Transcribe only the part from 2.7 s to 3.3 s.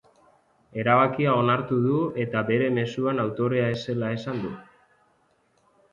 mezuen